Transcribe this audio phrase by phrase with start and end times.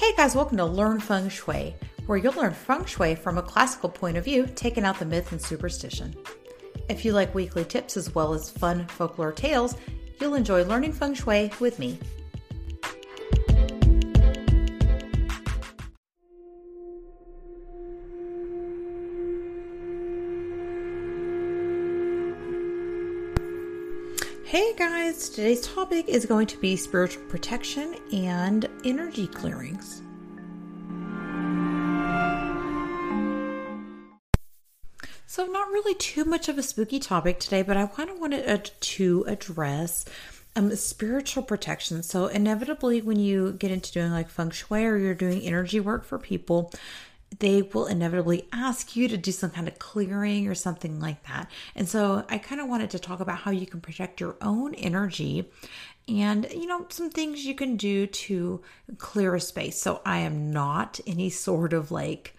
[0.00, 1.76] Hey guys, welcome to Learn Feng Shui,
[2.06, 5.30] where you'll learn feng shui from a classical point of view, taking out the myth
[5.30, 6.14] and superstition.
[6.88, 9.76] If you like weekly tips as well as fun folklore tales,
[10.18, 11.98] you'll enjoy learning feng shui with me.
[25.12, 30.02] Today's topic is going to be spiritual protection and energy clearings.
[35.26, 38.70] So, not really too much of a spooky topic today, but I kind of wanted
[38.80, 40.04] to address
[40.56, 42.02] um, spiritual protection.
[42.02, 46.04] So, inevitably, when you get into doing like feng shui or you're doing energy work
[46.04, 46.72] for people,
[47.38, 51.48] they will inevitably ask you to do some kind of clearing or something like that.
[51.74, 54.74] And so I kind of wanted to talk about how you can protect your own
[54.74, 55.50] energy
[56.08, 58.60] and, you know, some things you can do to
[58.98, 59.80] clear a space.
[59.80, 62.36] So I am not any sort of like,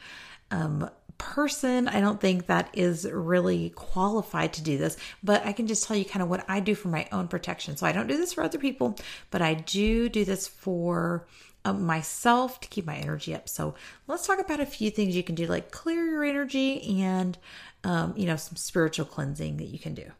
[0.52, 0.89] um,
[1.22, 1.88] person.
[1.88, 5.95] I don't think that is really qualified to do this, but I can just tell
[5.95, 7.78] you kind of what I do for my own protection.
[7.78, 8.98] So I don't do this for other people,
[9.30, 11.28] but I do do this for
[11.66, 13.48] myself to keep my energy up.
[13.48, 13.76] So
[14.08, 17.38] let's talk about a few things you can do, like clear your energy and,
[17.84, 20.12] um, you know, some spiritual cleansing that you can do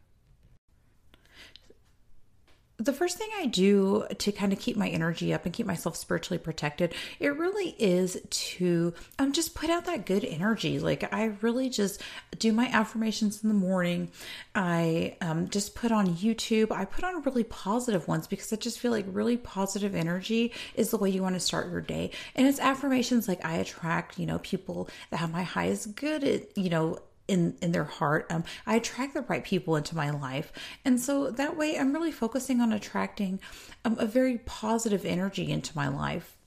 [2.84, 5.96] the first thing I do to kind of keep my energy up and keep myself
[5.96, 10.80] spiritually protected, it really is to um, just put out that good energy.
[10.80, 12.02] Like I really just
[12.40, 14.10] do my affirmations in the morning.
[14.56, 16.72] I um, just put on YouTube.
[16.72, 20.90] I put on really positive ones because I just feel like really positive energy is
[20.90, 22.12] the way you want to start your day.
[22.36, 26.70] And it's affirmations like I attract, you know, people that have my highest good, you
[26.70, 30.52] know, in in their heart um, i attract the right people into my life
[30.84, 33.40] and so that way i'm really focusing on attracting
[33.86, 36.38] um, a very positive energy into my life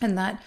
[0.00, 0.42] and that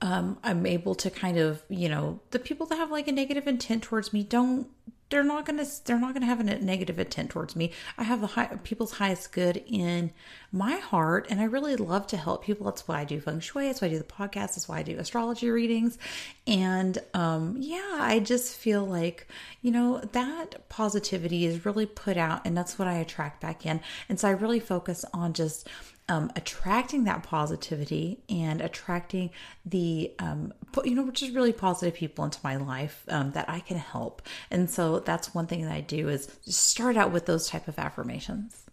[0.00, 3.46] um, i'm able to kind of you know the people that have like a negative
[3.46, 4.68] intent towards me don't
[5.10, 7.70] they're not gonna they're not gonna have a negative intent towards me.
[7.96, 10.12] I have the high, people's highest good in
[10.54, 12.66] my heart, and I really love to help people.
[12.66, 13.66] That's why I do feng shui.
[13.66, 14.54] That's why I do the podcast.
[14.54, 15.98] That's why I do astrology readings,
[16.46, 19.26] and um, yeah, I just feel like
[19.62, 23.80] you know that positivity is really put out, and that's what I attract back in.
[24.08, 25.68] And so I really focus on just
[26.08, 29.30] um, attracting that positivity and attracting
[29.66, 30.52] the um,
[30.84, 34.22] you know just really positive people into my life um, that I can help.
[34.52, 37.76] And so that's one thing that I do is start out with those type of
[37.76, 38.63] affirmations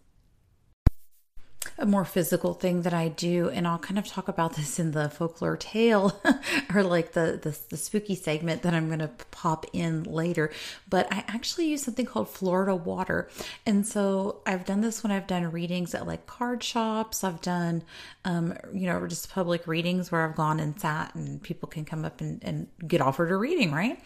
[1.82, 4.92] a more physical thing that I do, and I'll kind of talk about this in
[4.92, 6.18] the folklore tale
[6.74, 10.52] or like the, the, the spooky segment that I'm going to pop in later.
[10.88, 13.28] But I actually use something called Florida water,
[13.66, 17.24] and so I've done this when I've done readings at like card shops.
[17.24, 17.82] I've done,
[18.24, 22.04] um, you know, just public readings where I've gone and sat, and people can come
[22.04, 24.00] up and, and get offered a reading, right?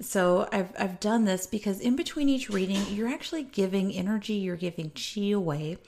[0.00, 4.56] So I've I've done this because in between each reading, you're actually giving energy, you're
[4.56, 5.78] giving chi away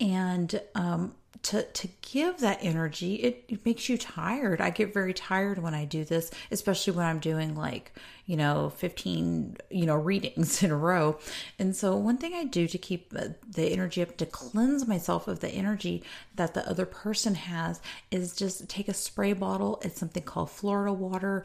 [0.00, 4.60] and um, to to give that energy it, it, makes you tired.
[4.60, 7.92] I get very tired when i do this especially when i'm doing like
[8.26, 11.18] you know 15 you know readings in a row.
[11.58, 15.40] And so one thing i do to keep the energy up to cleanse myself of
[15.40, 16.02] the energy
[16.34, 17.80] that the other person has
[18.10, 19.80] is just take a spray bottle.
[19.84, 21.44] It's something called florida water.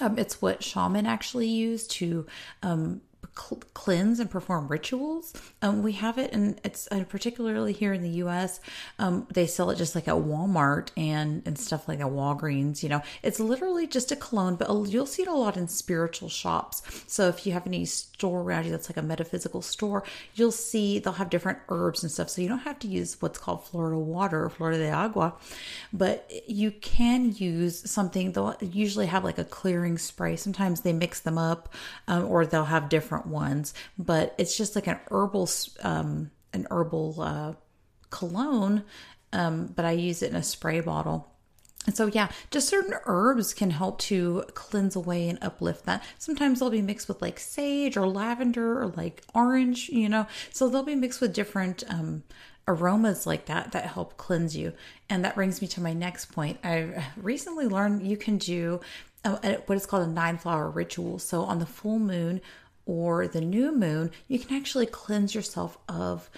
[0.00, 2.26] Um, it's what shaman actually use to
[2.62, 3.02] um,
[3.34, 5.32] cleanse and perform rituals.
[5.62, 8.60] Um, we have it, and it's uh, particularly here in the U.S.
[8.98, 12.82] Um, they sell it just like at Walmart and and stuff like at Walgreens.
[12.82, 16.28] You know, it's literally just a cologne, but you'll see it a lot in spiritual
[16.28, 16.82] shops.
[17.06, 20.04] So if you have any store around you that's like a metaphysical store,
[20.34, 22.28] you'll see they'll have different herbs and stuff.
[22.28, 25.34] So you don't have to use what's called Florida water or Florida de agua,
[25.92, 28.32] but you can use something.
[28.32, 30.36] They'll usually have like a clearing spray.
[30.36, 31.72] Sometimes they mix them up,
[32.08, 35.48] um, or they'll have different different ones, but it's just like an herbal,
[35.82, 37.52] um, an herbal uh,
[38.10, 38.84] cologne.
[39.34, 41.28] Um, but I use it in a spray bottle.
[41.86, 46.04] And so, yeah, just certain herbs can help to cleanse away and uplift that.
[46.18, 50.26] Sometimes they'll be mixed with like sage or lavender or like orange, you know.
[50.50, 52.22] So they'll be mixed with different um,
[52.68, 54.74] aromas like that that help cleanse you.
[55.10, 56.58] And that brings me to my next point.
[56.62, 58.80] I recently learned you can do
[59.24, 61.18] uh, what is called a nine flower ritual.
[61.18, 62.40] So on the full moon,
[62.86, 66.28] or the new moon, you can actually cleanse yourself of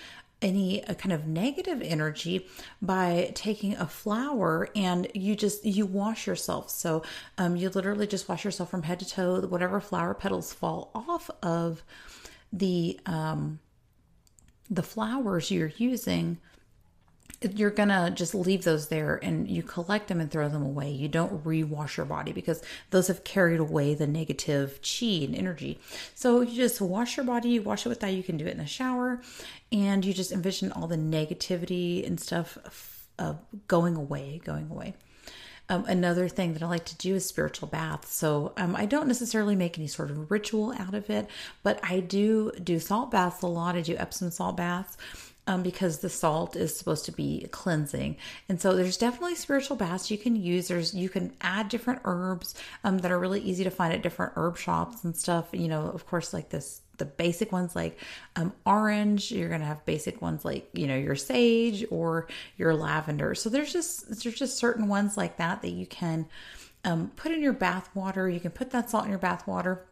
[0.43, 2.47] any kind of negative energy
[2.83, 6.69] by taking a flower and you just you wash yourself.
[6.71, 7.03] So
[7.39, 11.31] um, you literally just wash yourself from head to toe whatever flower petals fall off
[11.43, 11.83] of
[12.53, 13.59] the um,
[14.71, 16.39] the flowers you're using
[17.43, 20.91] you're gonna just leave those there and you collect them and throw them away.
[20.91, 25.79] You don't rewash your body because those have carried away the negative chi and energy.
[26.15, 28.13] So you just wash your body, you wash it with that.
[28.13, 29.21] You can do it in the shower,
[29.73, 32.59] and you just envision all the negativity and stuff
[33.69, 34.95] going away, going away.
[35.69, 38.13] Um, another thing that I like to do is spiritual baths.
[38.13, 41.27] So um, I don't necessarily make any sort of ritual out of it,
[41.63, 43.75] but I do do salt baths a lot.
[43.75, 44.99] I do Epsom salt baths
[45.47, 48.17] um, because the salt is supposed to be cleansing.
[48.49, 50.69] And so there's definitely spiritual baths you can use.
[50.69, 54.33] There's you can add different herbs um, that are really easy to find at different
[54.37, 55.49] herb shops and stuff.
[55.53, 57.99] You know, of course, like this the basic ones like
[58.37, 63.35] um, orange you're gonna have basic ones like you know your sage or your lavender
[63.35, 66.27] so there's just there's just certain ones like that that you can
[66.85, 69.85] um, put in your bath water you can put that salt in your bath water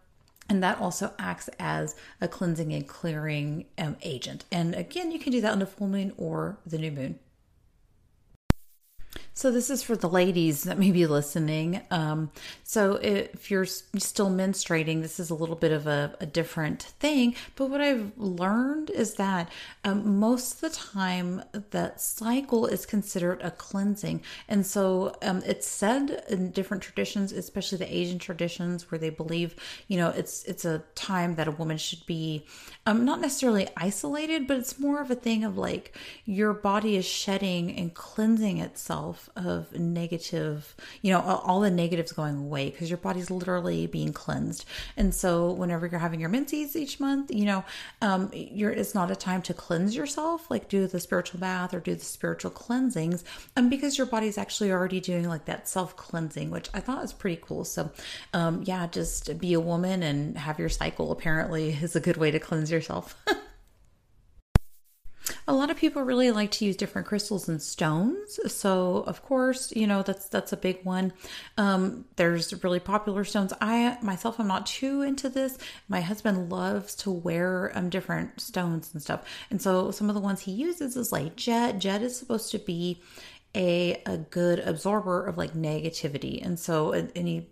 [0.49, 4.45] and that also acts as a cleansing and clearing um, agent.
[4.51, 7.19] And again, you can do that on the full moon or the new moon.
[9.35, 11.81] So this is for the ladies that may be listening.
[11.91, 12.31] Um,
[12.65, 17.35] so if you're still menstruating, this is a little bit of a, a different thing.
[17.57, 19.51] But what I've learned is that
[19.85, 25.67] um, most of the time that cycle is considered a cleansing, and so um, it's
[25.67, 29.57] said in different traditions, especially the Asian traditions, where they believe
[29.89, 32.45] you know it's it's a time that a woman should be
[32.85, 35.97] um, not necessarily isolated, but it's more of a thing of like
[36.27, 42.39] your body is shedding and cleansing itself of negative, you know, all the negatives going
[42.39, 44.65] away because your body's literally being cleansed.
[44.97, 47.65] And so whenever you're having your menses each month, you know,
[48.01, 51.81] um, you're it's not a time to cleanse yourself, like do the spiritual bath or
[51.81, 53.25] do the spiritual cleansings,
[53.57, 57.13] um, because your body's actually already doing like that self cleansing, which I thought was
[57.13, 57.65] pretty cool.
[57.65, 57.91] So,
[58.33, 61.13] um, yeah, just be a woman and have your cycle.
[61.13, 63.17] Apparently, is a good way to cleanse yourself.
[65.49, 68.39] A lot of people really like to use different crystals and stones.
[68.47, 71.13] So, of course, you know that's that's a big one.
[71.59, 73.53] Um, there's really popular stones.
[73.61, 75.59] I myself, I'm not too into this.
[75.89, 80.21] My husband loves to wear um different stones and stuff, and so some of the
[80.21, 81.79] ones he uses is like jet.
[81.79, 83.03] Jet is supposed to be
[83.55, 87.49] a a good absorber of like negativity, and so any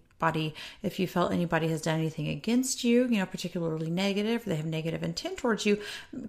[0.82, 4.66] if you felt anybody has done anything against you you know particularly negative they have
[4.66, 5.78] negative intent towards you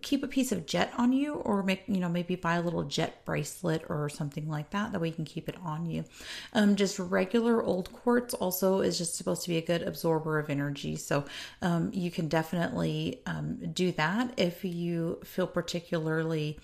[0.02, 2.84] keep a piece of jet on you or make you know maybe buy a little
[2.84, 4.92] jet bracelet or something like that.
[4.92, 6.06] That way you can keep it on you.
[6.54, 10.50] Um, just regular old quartz also is just supposed to be a good absorber of
[10.50, 10.96] energy.
[10.96, 11.26] So
[11.62, 16.60] um, you can definitely um, do that if you feel particularly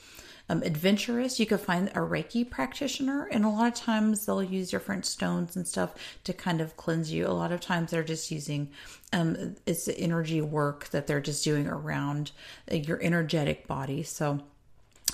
[0.49, 4.71] um, adventurous, you could find a Reiki practitioner, and a lot of times they'll use
[4.71, 7.27] different stones and stuff to kind of cleanse you.
[7.27, 8.69] A lot of times they're just using
[9.13, 12.31] um, it's the energy work that they're just doing around
[12.71, 14.03] uh, your energetic body.
[14.03, 14.41] So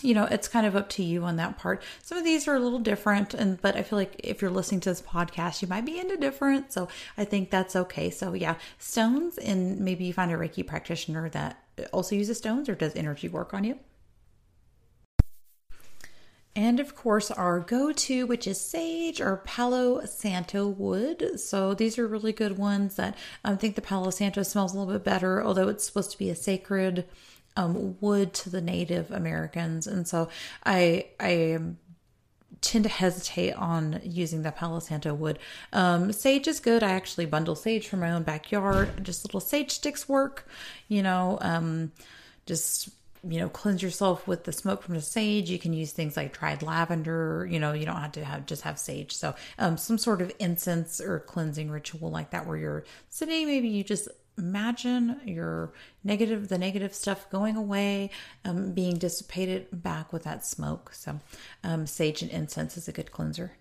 [0.02, 2.56] you know it's kind of up to you on that part some of these are
[2.56, 5.68] a little different and but i feel like if you're listening to this podcast you
[5.68, 10.12] might be into different so i think that's okay so yeah stones and maybe you
[10.12, 13.78] find a reiki practitioner that also uses stones or does energy work on you
[16.56, 21.40] and of course, our go to, which is sage or Palo Santo wood.
[21.40, 24.94] So these are really good ones that I think the Palo Santo smells a little
[24.94, 27.06] bit better, although it's supposed to be a sacred
[27.58, 29.88] um, wood to the Native Americans.
[29.88, 30.30] And so
[30.64, 31.60] I, I
[32.62, 35.40] tend to hesitate on using the Palo Santo wood.
[35.72, 36.84] Um, sage is good.
[36.84, 39.04] I actually bundle sage from my own backyard.
[39.04, 40.48] Just little sage sticks work,
[40.88, 41.92] you know, um,
[42.46, 42.90] just
[43.28, 45.50] you know cleanse yourself with the smoke from the sage.
[45.50, 48.64] You can use things like dried lavender you know you don't have to have just
[48.64, 49.14] have sage.
[49.14, 53.70] So um, some sort of incense or cleansing ritual like that where you're sitting maybe
[53.70, 58.10] you just imagine your negative the negative stuff going away
[58.46, 60.94] um, being dissipated back with that smoke.
[60.94, 61.20] So
[61.64, 63.54] um, sage and incense is a good cleanser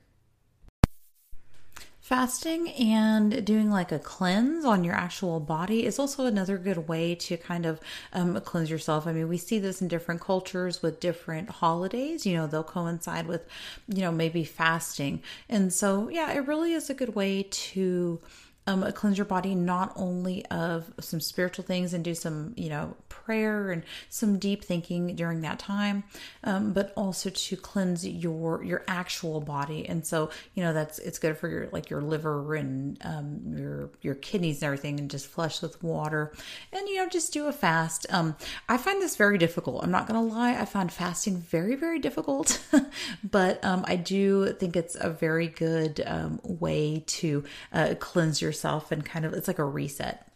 [2.13, 7.15] Fasting and doing like a cleanse on your actual body is also another good way
[7.15, 7.81] to kind of
[8.13, 9.07] um, cleanse yourself.
[9.07, 12.27] I mean, we see this in different cultures with different holidays.
[12.27, 13.49] You know, they'll coincide with,
[13.89, 15.23] you know, maybe fasting.
[15.49, 18.21] And so, yeah, it really is a good way to
[18.67, 22.95] um, cleanse your body not only of some spiritual things and do some, you know,
[23.25, 26.05] prayer and some deep thinking during that time,
[26.45, 29.89] um, but also to cleanse your your actual body.
[29.89, 33.91] And so, you know, that's it's good for your like your liver and um, your
[34.01, 36.33] your kidneys and everything, and just flush with water,
[36.73, 38.07] and you know, just do a fast.
[38.11, 38.37] Um,
[38.69, 39.83] I find this very difficult.
[39.85, 42.63] I'm not gonna lie, I find fasting very very difficult,
[43.31, 48.93] but um, I do think it's a very good um, way to uh, cleanse yourself
[48.93, 50.32] and kind of it's like a reset.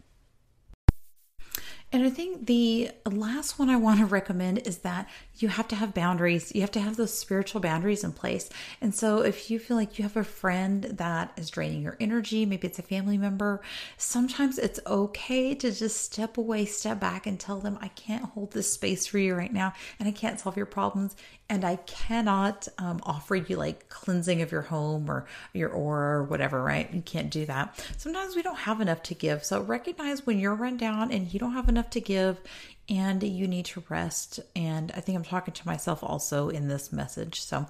[1.93, 5.76] And I think the last one I want to recommend is that you have to
[5.76, 6.52] have boundaries.
[6.55, 8.50] You have to have those spiritual boundaries in place.
[8.81, 12.45] And so if you feel like you have a friend that is draining your energy,
[12.45, 13.61] maybe it's a family member,
[13.97, 18.50] sometimes it's okay to just step away, step back, and tell them, I can't hold
[18.50, 21.14] this space for you right now, and I can't solve your problems.
[21.48, 26.24] And I cannot um, offer you like cleansing of your home or your aura or
[26.24, 26.92] whatever, right?
[26.92, 27.78] You can't do that.
[27.96, 29.44] Sometimes we don't have enough to give.
[29.44, 32.40] So recognize when you're run down and you don't have enough to give
[32.88, 34.40] and you need to rest.
[34.54, 37.40] And I think I'm talking to myself also in this message.
[37.40, 37.66] So,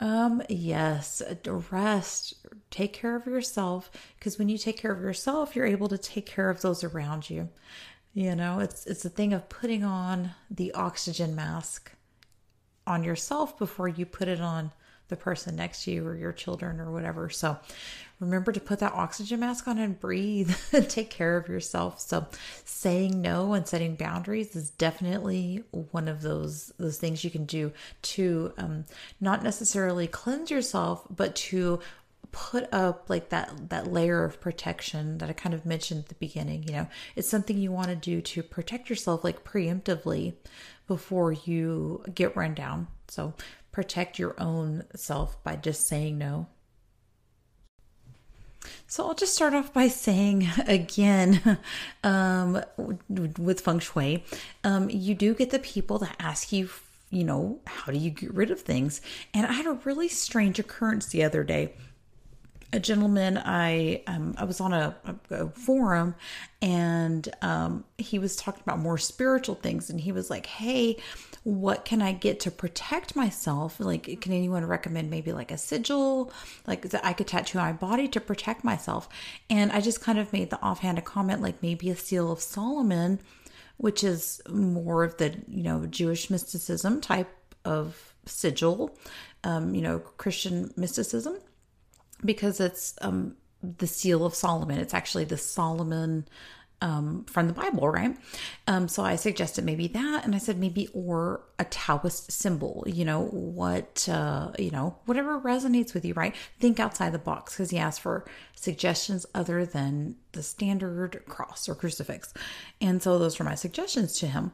[0.00, 1.22] um, yes,
[1.70, 2.34] rest,
[2.70, 6.26] take care of yourself because when you take care of yourself, you're able to take
[6.26, 7.48] care of those around you.
[8.14, 11.92] You know, it's it's a thing of putting on the oxygen mask
[12.88, 14.72] on yourself before you put it on
[15.08, 17.30] the person next to you or your children or whatever.
[17.30, 17.58] So
[18.20, 22.00] remember to put that oxygen mask on and breathe and take care of yourself.
[22.00, 22.26] So
[22.64, 27.72] saying no and setting boundaries is definitely one of those those things you can do
[28.02, 28.84] to um,
[29.20, 31.80] not necessarily cleanse yourself, but to
[32.30, 36.14] put up like that that layer of protection that I kind of mentioned at the
[36.16, 36.88] beginning, you know.
[37.16, 40.34] It's something you want to do to protect yourself like preemptively
[40.88, 42.88] before you get run down.
[43.06, 43.34] So
[43.70, 46.48] protect your own self by just saying no.
[48.86, 51.58] So I'll just start off by saying again,
[52.02, 52.62] um,
[53.08, 54.24] with feng shui,
[54.64, 56.68] um, you do get the people that ask you,
[57.10, 59.00] you know, how do you get rid of things?
[59.32, 61.74] And I had a really strange occurrence the other day
[62.72, 64.94] a gentleman I um, I was on a,
[65.30, 66.14] a, forum
[66.60, 70.98] and um, he was talking about more spiritual things and he was like, "Hey,
[71.44, 73.80] what can I get to protect myself?
[73.80, 76.30] Like, can anyone recommend maybe like a sigil,
[76.66, 79.08] like that I could tattoo on my body to protect myself?"
[79.48, 82.40] And I just kind of made the offhand a comment like maybe a seal of
[82.40, 83.18] Solomon,
[83.78, 87.34] which is more of the you know Jewish mysticism type
[87.64, 88.94] of sigil,
[89.42, 91.38] um, you know Christian mysticism
[92.24, 94.78] because it's um, the seal of Solomon.
[94.78, 96.26] It's actually the Solomon
[96.80, 98.16] um, from the Bible, right?
[98.68, 102.84] Um, so I suggested maybe that, and I said maybe or a Taoist symbol.
[102.86, 104.08] You know what?
[104.08, 106.36] Uh, you know whatever resonates with you, right?
[106.60, 111.74] Think outside the box because he asked for suggestions other than the standard cross or
[111.74, 112.32] crucifix,
[112.80, 114.52] and so those were my suggestions to him.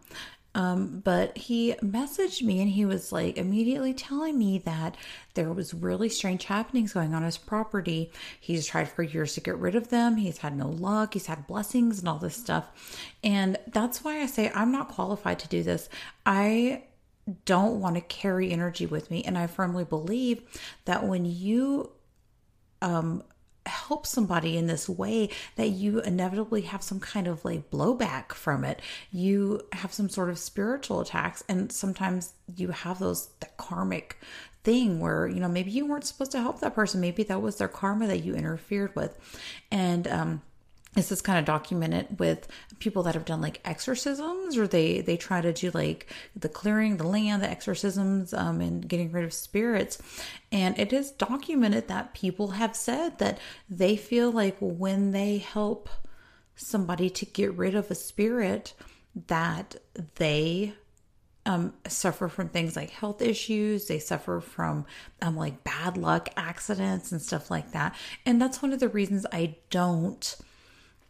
[0.55, 4.97] Um, but he messaged me and he was like immediately telling me that
[5.35, 8.13] there was really strange happenings going on his property.
[8.41, 10.17] He's tried for years to get rid of them.
[10.17, 11.15] He's had no luck.
[11.15, 12.69] He's had blessings and all this stuff.
[13.25, 15.89] And that's why I say I'm not qualified to do this.
[16.25, 16.85] I
[17.47, 19.25] don't want to carry energy with me.
[19.25, 20.43] And I firmly believe
[20.85, 21.91] that when you
[22.83, 23.23] um,
[23.67, 28.65] help somebody in this way that you inevitably have some kind of like blowback from
[28.65, 28.81] it.
[29.11, 34.19] You have some sort of spiritual attacks and sometimes you have those that karmic
[34.65, 37.01] thing where you know maybe you weren't supposed to help that person.
[37.01, 39.17] Maybe that was their karma that you interfered with.
[39.71, 40.43] And um
[40.95, 42.49] this is kind of documented with
[42.79, 46.97] people that have done like exorcisms or they they try to do like the clearing
[46.97, 49.99] the land the exorcisms um, and getting rid of spirits
[50.53, 55.89] and it is documented that people have said that they feel like when they help
[56.57, 58.75] somebody to get rid of a spirit
[59.27, 59.77] that
[60.17, 60.73] they
[61.47, 63.87] um, suffer from things like health issues.
[63.87, 64.87] They suffer from
[65.21, 67.95] um, like bad luck, accidents, and stuff like that.
[68.25, 70.37] And that's one of the reasons I don't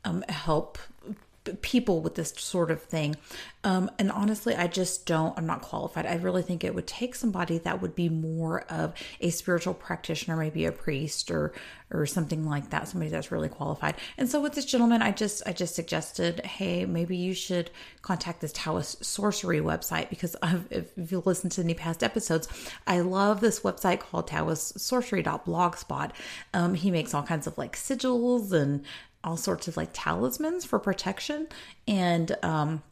[0.04, 0.78] um, help
[1.61, 3.16] people with this sort of thing.
[3.62, 6.06] Um, and honestly, I just don't, I'm not qualified.
[6.06, 10.37] I really think it would take somebody that would be more of a spiritual practitioner,
[10.37, 11.52] maybe a priest or,
[11.90, 13.96] or something like that, somebody that's really qualified.
[14.18, 17.70] And so with this gentleman, I just, I just suggested, Hey, maybe you should
[18.02, 22.49] contact this Taoist sorcery website because I've, if you listen to any past episodes,
[22.87, 26.12] I love this website called Taoist sorcery.blogspot.
[26.52, 28.84] Um, he makes all kinds of like sigils and
[29.25, 31.49] all sorts of like talismans for protection.
[31.88, 32.83] And um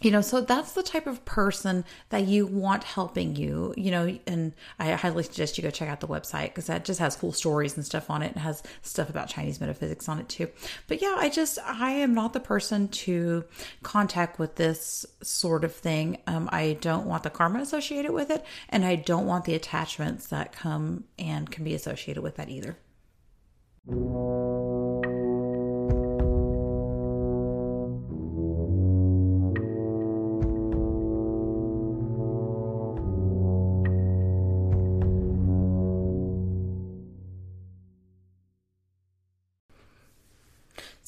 [0.00, 4.16] you know so that's the type of person that you want helping you you know
[4.26, 7.32] and i highly suggest you go check out the website because that just has cool
[7.32, 10.48] stories and stuff on it and has stuff about chinese metaphysics on it too.
[10.86, 13.44] But yeah i just i am not the person to
[13.82, 16.18] contact with this sort of thing.
[16.26, 20.28] Um, i don't want the karma associated with it and i don't want the attachments
[20.28, 22.76] that come and can be associated with that either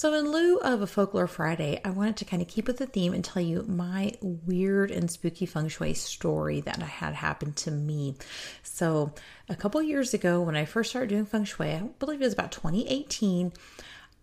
[0.01, 2.87] So, in lieu of a folklore Friday, I wanted to kind of keep with the
[2.87, 7.71] theme and tell you my weird and spooky feng shui story that had happened to
[7.71, 8.17] me.
[8.63, 9.13] So,
[9.51, 12.33] a couple years ago, when I first started doing feng shui, I believe it was
[12.33, 13.53] about 2018.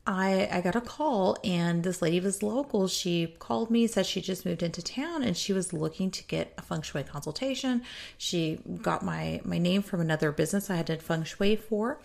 [0.08, 2.88] I, I got a call and this lady was local.
[2.88, 6.54] She called me, said she just moved into town and she was looking to get
[6.58, 7.84] a feng shui consultation.
[8.18, 12.00] She got my my name from another business I had done feng shui for,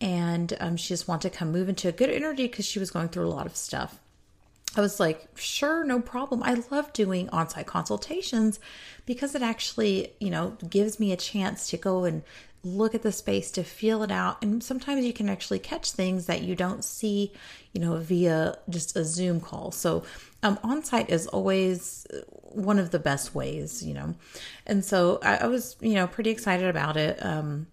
[0.00, 2.90] and um, she just wanted to come move into a good energy because she was
[2.90, 3.98] going through a lot of stuff.
[4.74, 6.42] I was like, sure, no problem.
[6.42, 8.58] I love doing on site consultations
[9.04, 12.22] because it actually, you know, gives me a chance to go and
[12.64, 14.42] look at the space to feel it out.
[14.42, 17.32] And sometimes you can actually catch things that you don't see,
[17.72, 19.72] you know, via just a Zoom call.
[19.72, 20.04] So,
[20.42, 22.06] um, on site is always
[22.42, 24.14] one of the best ways, you know.
[24.66, 27.24] And so I, I was, you know, pretty excited about it.
[27.24, 27.66] Um,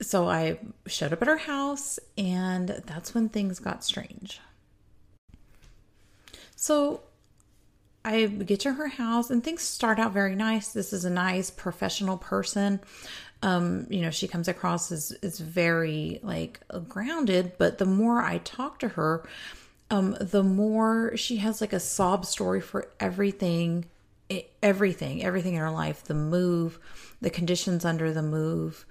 [0.00, 4.40] so I showed up at her house, and that's when things got strange.
[6.54, 7.02] So
[8.04, 10.72] I get to her house and things start out very nice.
[10.72, 12.80] This is a nice professional person.
[13.42, 18.38] Um, you know, she comes across as is very like grounded, but the more I
[18.38, 19.24] talk to her,
[19.90, 23.86] um, the more she has like a sob story for everything,
[24.62, 26.78] everything, everything in her life, the move,
[27.20, 28.84] the conditions under the move,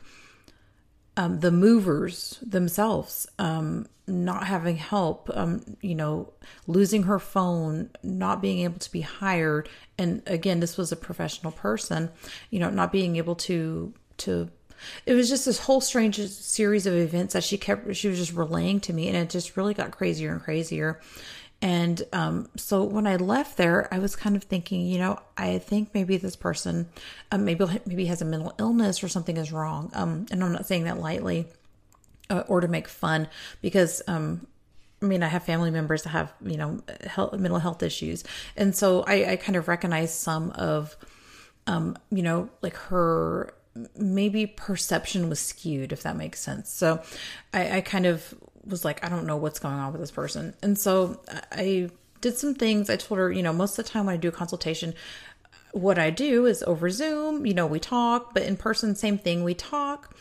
[1.17, 6.31] um, the movers themselves, um, not having help, um, you know,
[6.67, 9.67] losing her phone, not being able to be hired.
[9.97, 12.09] And again, this was a professional person,
[12.49, 14.49] you know, not being able to, to,
[15.05, 18.33] it was just this whole strange series of events that she kept, she was just
[18.33, 19.07] relaying to me.
[19.07, 20.99] And it just really got crazier and crazier.
[21.61, 25.57] And um, so when I left there, I was kind of thinking, you know, I
[25.57, 26.87] think maybe this person,
[27.31, 29.89] um, maybe maybe has a mental illness or something is wrong.
[29.93, 31.47] Um, and I'm not saying that lightly
[32.29, 33.27] uh, or to make fun
[33.61, 34.45] because um,
[35.01, 38.23] I mean, I have family members that have, you know, health, mental health issues.
[38.55, 40.95] And so I, I kind of recognize some of,
[41.67, 43.53] um, you know, like her
[43.95, 46.71] maybe perception was skewed, if that makes sense.
[46.71, 47.01] So
[47.53, 48.33] I, I kind of
[48.65, 50.53] was like, I don't know what's going on with this person.
[50.61, 51.89] And so I
[52.21, 52.89] did some things.
[52.89, 54.93] I told her, you know, most of the time when I do a consultation,
[55.71, 59.43] what I do is over Zoom, you know, we talk, but in person, same thing,
[59.43, 60.15] we talk.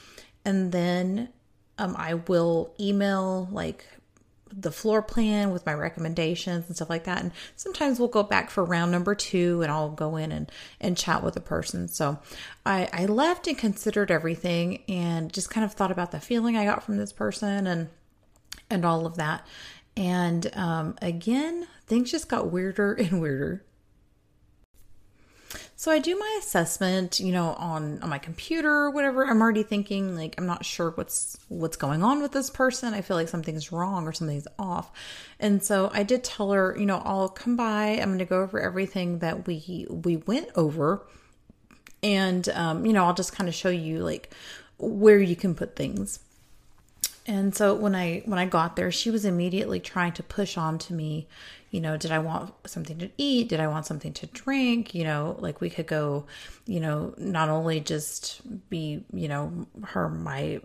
[0.45, 1.31] And then
[1.79, 3.87] um, I will email like
[4.53, 7.21] the floor plan with my recommendations and stuff like that.
[7.21, 10.97] And sometimes we'll go back for round number two and I'll go in and, and
[10.97, 11.89] chat with the person.
[11.89, 12.19] So
[12.65, 16.65] I, I left and considered everything and just kind of thought about the feeling I
[16.65, 17.89] got from this person and
[18.69, 19.47] and all of that.
[19.97, 23.65] And um, again, things just got weirder and weirder.
[25.79, 29.27] So I do my assessment, you know, on on my computer or whatever.
[29.27, 32.95] I'm already thinking like I'm not sure what's what's going on with this person.
[32.95, 34.91] I feel like something's wrong or something's off.
[35.39, 37.89] And so I did tell her, you know, I'll come by.
[37.89, 41.07] I'm going to go over everything that we we went over
[42.03, 44.33] and um, you know, I'll just kind of show you like
[44.79, 46.21] where you can put things.
[47.27, 50.79] And so when I when I got there, she was immediately trying to push on
[50.79, 51.27] to me,
[51.71, 53.49] you know, did I want something to eat?
[53.49, 54.95] Did I want something to drink?
[54.95, 56.27] You know, like we could go,
[56.67, 60.61] you know, not only just be, you know, her my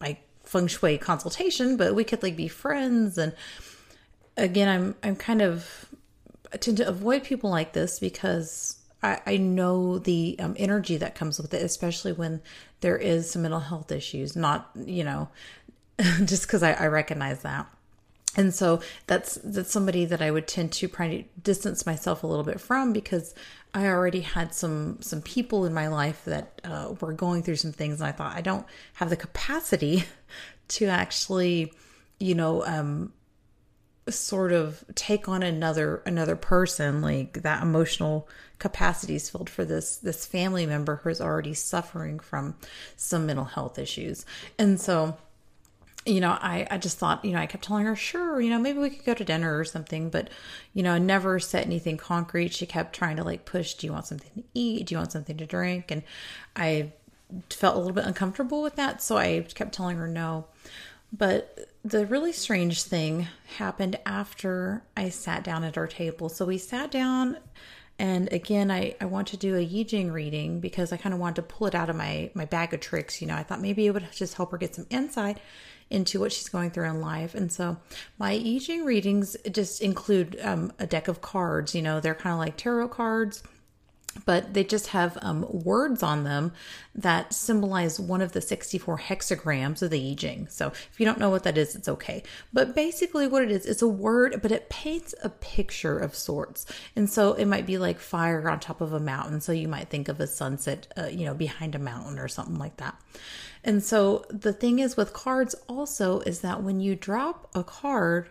[0.00, 3.34] my feng shui consultation, but we could like be friends and
[4.36, 5.86] again, I'm I'm kind of
[6.52, 11.14] I tend to avoid people like this because I, I know the um, energy that
[11.14, 12.40] comes with it, especially when
[12.80, 14.36] there is some mental health issues.
[14.36, 15.28] Not, you know,
[16.24, 17.66] just because I, I recognize that.
[18.34, 22.44] And so that's that's somebody that I would tend to to distance myself a little
[22.44, 23.34] bit from because
[23.74, 27.72] I already had some some people in my life that uh, were going through some
[27.72, 30.04] things, and I thought I don't have the capacity
[30.68, 31.72] to actually,
[32.18, 33.12] you know, um,
[34.08, 37.02] sort of take on another another person.
[37.02, 38.28] Like that emotional
[38.58, 42.54] capacity is filled for this this family member who's already suffering from
[42.96, 44.24] some mental health issues,
[44.58, 45.18] and so
[46.04, 48.58] you know, I, I just thought, you know, I kept telling her, sure, you know,
[48.58, 50.30] maybe we could go to dinner or something, but,
[50.74, 52.52] you know, I never set anything concrete.
[52.52, 54.86] She kept trying to like push, do you want something to eat?
[54.86, 55.90] Do you want something to drink?
[55.90, 56.02] And
[56.56, 56.92] I
[57.50, 59.00] felt a little bit uncomfortable with that.
[59.00, 60.46] So I kept telling her no.
[61.12, 66.28] But the really strange thing happened after I sat down at our table.
[66.28, 67.38] So we sat down
[67.98, 71.20] and again, I, I want to do a Yi Jing reading because I kind of
[71.20, 73.20] wanted to pull it out of my, my bag of tricks.
[73.20, 75.38] You know, I thought maybe it would just help her get some insight
[75.92, 77.34] into what she's going through in life.
[77.34, 77.76] And so
[78.18, 81.74] my I Ching readings just include um, a deck of cards.
[81.74, 83.42] You know, they're kind of like tarot cards.
[84.26, 86.52] but they just have um, words on them
[86.94, 90.48] that symbolize one of the 64 hexagrams of the I Ching.
[90.48, 92.22] So if you don't know what that is, it's okay.
[92.52, 96.66] But basically, what it is, it's a word, but it paints a picture of sorts.
[96.94, 99.40] And so it might be like fire on top of a mountain.
[99.40, 102.58] So you might think of a sunset, uh, you know, behind a mountain or something
[102.58, 102.96] like that.
[103.64, 108.28] And so the thing is with cards also is that when you drop a card,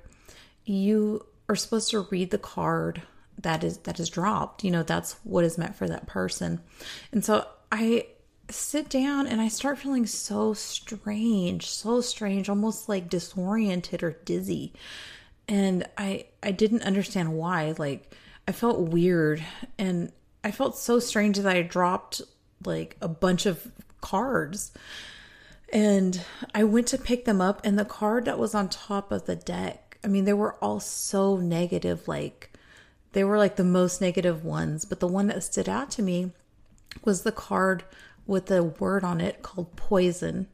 [0.65, 3.03] you are supposed to read the card
[3.37, 4.63] that is that is dropped.
[4.63, 6.61] You know that's what is meant for that person.
[7.11, 8.07] And so i
[8.49, 14.73] sit down and i start feeling so strange so strange almost like disoriented or dizzy.
[15.47, 17.73] And i i didn't understand why.
[17.77, 18.13] Like
[18.47, 19.43] i felt weird
[19.77, 20.11] and
[20.43, 22.21] i felt so strange that i dropped
[22.65, 24.71] like a bunch of cards
[25.71, 29.25] and i went to pick them up and the card that was on top of
[29.25, 32.51] the deck i mean they were all so negative like
[33.13, 36.31] they were like the most negative ones, but the one that stood out to me
[37.03, 37.83] was the card
[38.25, 40.47] with the word on it called poison.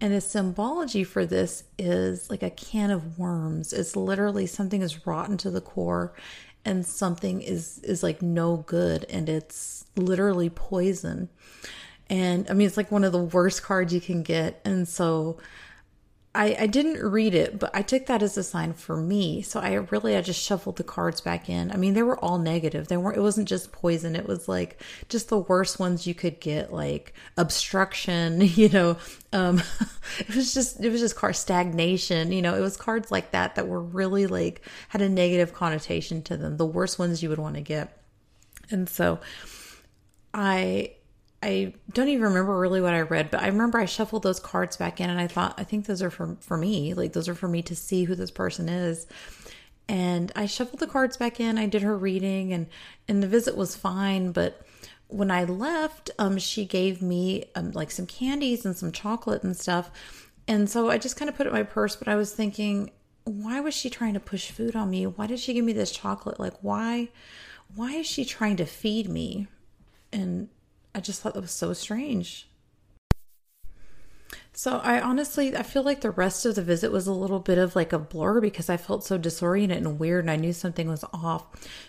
[0.00, 3.72] And the symbology for this is like a can of worms.
[3.72, 6.12] It's literally something is rotten to the core
[6.64, 11.28] and something is is like no good and it's literally poison.
[12.10, 14.60] And I mean it's like one of the worst cards you can get.
[14.64, 15.38] And so
[16.34, 19.42] I, I didn't read it, but I took that as a sign for me.
[19.42, 21.70] So I really I just shuffled the cards back in.
[21.70, 22.88] I mean, they were all negative.
[22.88, 23.18] They weren't.
[23.18, 24.16] It wasn't just poison.
[24.16, 28.40] It was like just the worst ones you could get, like obstruction.
[28.52, 28.96] You know,
[29.32, 29.62] um,
[30.18, 32.32] it was just it was just card stagnation.
[32.32, 36.22] You know, it was cards like that that were really like had a negative connotation
[36.24, 36.56] to them.
[36.58, 37.96] The worst ones you would want to get.
[38.70, 39.20] And so,
[40.34, 40.92] I
[41.42, 44.76] I don't even remember really what I read, but I remember I shuffled those cards
[44.76, 46.94] back in and I thought, I think those are for, for me.
[46.94, 49.06] Like, those are for me to see who this person is.
[49.88, 51.58] And I shuffled the cards back in.
[51.58, 52.68] I did her reading and,
[53.08, 54.30] and the visit was fine.
[54.30, 54.64] But
[55.08, 59.56] when I left, um, she gave me um, like some candies and some chocolate and
[59.56, 59.90] stuff.
[60.46, 62.92] And so I just kind of put it in my purse, but I was thinking,
[63.24, 65.06] why was she trying to push food on me?
[65.06, 66.40] Why did she give me this chocolate?
[66.40, 67.08] Like, why,
[67.74, 69.48] why is she trying to feed me?
[70.12, 70.48] And
[70.94, 72.48] I just thought that was so strange.
[74.54, 77.58] So I honestly I feel like the rest of the visit was a little bit
[77.58, 80.88] of like a blur because I felt so disoriented and weird and I knew something
[80.88, 81.46] was off.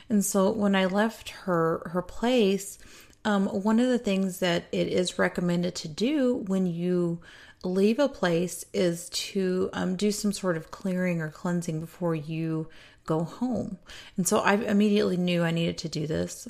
[0.09, 2.77] And so when I left her her place,
[3.25, 7.19] um, one of the things that it is recommended to do when you
[7.63, 12.67] leave a place is to um, do some sort of clearing or cleansing before you
[13.05, 13.77] go home.
[14.17, 16.47] And so I immediately knew I needed to do this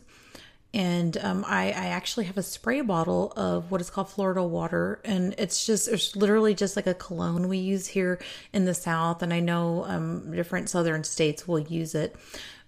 [0.74, 5.00] and um, I, I, actually have a spray bottle of what is called Florida water,
[5.06, 8.20] and it's just it's literally just like a cologne we use here
[8.54, 12.16] in the South, and I know um, different Southern states will use it,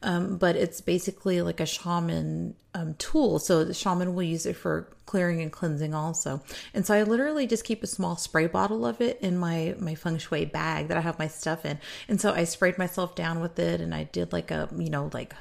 [0.03, 3.39] um, but it's basically like a shaman um, tool.
[3.39, 6.43] So the shaman will use it for clearing and cleansing also,
[6.75, 9.95] and so I literally just keep a small spray bottle of it in my my
[9.95, 13.39] feng shui bag that I have my stuff in, and so I sprayed myself down
[13.39, 15.33] with it, and I did like a you know like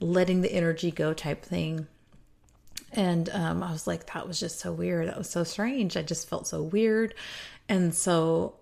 [0.00, 1.86] letting the energy go type thing.
[2.92, 5.08] And um, I was like, that was just so weird.
[5.08, 5.96] That was so strange.
[5.96, 7.14] I just felt so weird.
[7.68, 8.56] And so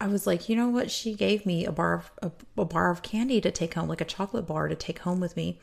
[0.00, 0.90] I was like, you know what?
[0.90, 2.10] She gave me a bar of
[2.56, 5.20] a, a bar of candy to take home, like a chocolate bar to take home
[5.20, 5.60] with me.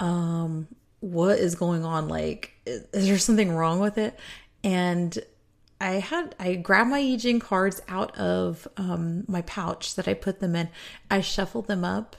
[0.00, 0.68] Um,
[1.00, 2.08] what is going on?
[2.08, 4.18] Like, is, is there something wrong with it?
[4.62, 5.18] And
[5.80, 10.40] I had I grabbed my I cards out of um, my pouch that I put
[10.40, 10.68] them in.
[11.10, 12.16] I shuffled them up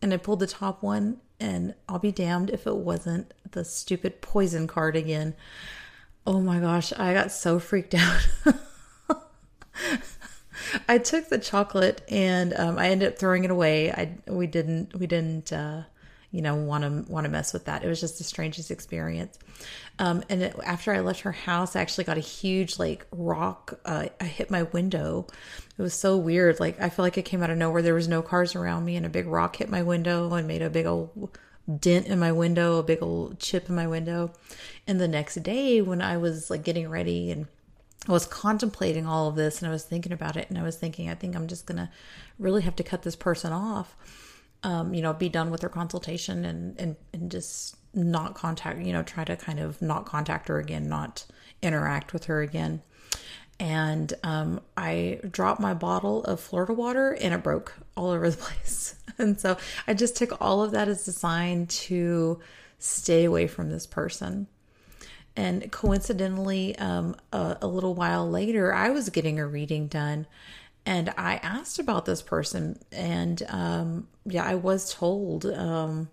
[0.00, 4.20] and I pulled the top one, and I'll be damned if it wasn't the stupid
[4.20, 5.34] poison card again.
[6.26, 8.26] Oh my gosh, I got so freaked out.
[10.88, 13.92] I took the chocolate and um, I ended up throwing it away.
[13.92, 15.82] I we didn't we didn't uh,
[16.34, 17.84] you know want to want to mess with that.
[17.84, 19.38] It was just the strangest experience.
[20.00, 23.78] Um, and it, after I left her house, I actually got a huge like rock.
[23.84, 25.28] Uh, I hit my window.
[25.78, 26.58] It was so weird.
[26.58, 27.82] Like I feel like it came out of nowhere.
[27.82, 30.60] There was no cars around me, and a big rock hit my window and made
[30.60, 31.38] a big old
[31.78, 34.32] dent in my window, a big old chip in my window.
[34.88, 37.46] And the next day, when I was like getting ready and
[38.08, 40.76] I was contemplating all of this and I was thinking about it and I was
[40.76, 41.88] thinking, I think I'm just going to
[42.40, 43.96] really have to cut this person off
[44.64, 48.92] um, you know, be done with her consultation and, and, and just not contact, you
[48.92, 51.26] know, try to kind of not contact her again, not
[51.62, 52.82] interact with her again.
[53.60, 58.36] And um, I dropped my bottle of Florida water and it broke all over the
[58.64, 58.96] place.
[59.18, 62.40] And so I just took all of that as a sign to
[62.78, 64.48] stay away from this person.
[65.36, 70.26] And coincidentally, um, a, a little while later, I was getting a reading done
[70.86, 75.46] and I asked about this person, and um, yeah, I was told.
[75.46, 76.08] Um,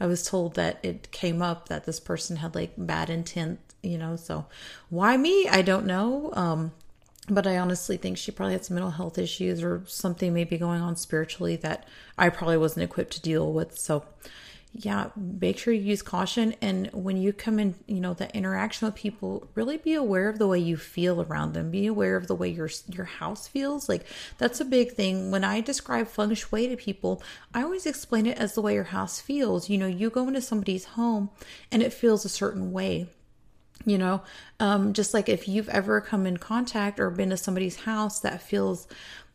[0.00, 3.98] I was told that it came up that this person had like bad intent, you
[3.98, 4.16] know.
[4.16, 4.46] So
[4.90, 5.48] why me?
[5.48, 6.32] I don't know.
[6.34, 6.72] Um,
[7.28, 10.80] but I honestly think she probably had some mental health issues or something maybe going
[10.80, 11.86] on spiritually that
[12.18, 13.78] I probably wasn't equipped to deal with.
[13.78, 14.04] So
[14.74, 16.54] yeah, make sure you use caution.
[16.62, 20.38] And when you come in, you know, the interaction with people, really be aware of
[20.38, 21.70] the way you feel around them.
[21.70, 23.88] Be aware of the way your your house feels.
[23.88, 24.04] Like
[24.38, 25.30] that's a big thing.
[25.30, 28.84] When I describe feng shui to people, I always explain it as the way your
[28.84, 29.68] house feels.
[29.68, 31.28] You know, you go into somebody's home
[31.70, 33.08] and it feels a certain way
[33.84, 34.22] you know
[34.60, 38.40] um, just like if you've ever come in contact or been to somebody's house that
[38.40, 38.86] feels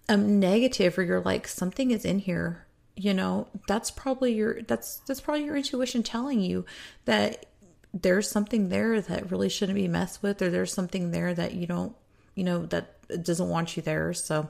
[0.07, 2.66] um, negative or you're like something is in here
[2.97, 6.65] you know that's probably your that's that's probably your intuition telling you
[7.05, 7.45] that
[7.93, 11.67] there's something there that really shouldn't be messed with or there's something there that you
[11.67, 11.95] don't
[12.35, 14.13] you know that doesn't want you there.
[14.13, 14.49] So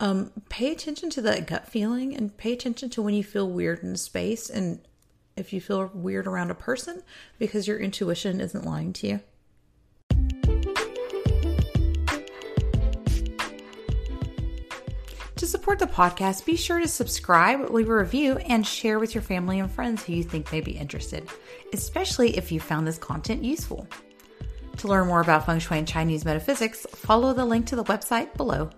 [0.00, 3.82] um pay attention to that gut feeling and pay attention to when you feel weird
[3.82, 4.80] in space and
[5.36, 7.02] if you feel weird around a person
[7.38, 9.20] because your intuition isn't lying to you
[15.38, 19.22] To support the podcast, be sure to subscribe, leave a review, and share with your
[19.22, 21.28] family and friends who you think may be interested,
[21.72, 23.86] especially if you found this content useful.
[24.78, 28.36] To learn more about feng shui and Chinese metaphysics, follow the link to the website
[28.36, 28.70] below.